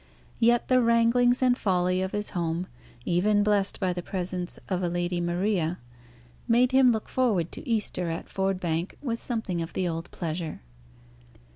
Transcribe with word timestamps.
Yet 0.39 0.67
the 0.67 0.81
wranglings 0.81 1.43
and 1.43 1.55
folly 1.55 2.01
of 2.01 2.11
his 2.11 2.31
home, 2.31 2.65
even 3.05 3.43
blessed 3.43 3.79
by 3.79 3.93
the 3.93 4.01
presence 4.01 4.57
of 4.67 4.81
a 4.81 4.89
Lady 4.89 5.21
Maria, 5.21 5.77
made 6.47 6.71
him 6.71 6.91
look 6.91 7.07
forward 7.07 7.51
to 7.51 7.69
Easter 7.69 8.09
at 8.09 8.27
Ford 8.27 8.59
Bank 8.59 8.97
with 9.03 9.21
something 9.21 9.61
of 9.61 9.73
the 9.73 9.87
old 9.87 10.09
pleasure. 10.09 10.63